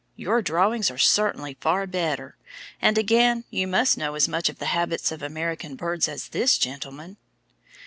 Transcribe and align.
Your 0.15 0.41
drawings 0.41 0.89
are 0.89 0.97
certainly 0.97 1.57
far 1.61 1.85
better; 1.85 2.35
and 2.81 2.97
again, 2.97 3.43
you 3.51 3.67
must 3.67 3.99
know 3.99 4.15
as 4.15 4.27
much 4.27 4.49
of 4.49 4.57
the 4.57 4.65
habits 4.73 5.11
of 5.11 5.21
American 5.21 5.75
birds 5.75 6.07
as 6.09 6.29
this 6.29 6.57
gentleman.' 6.57 7.17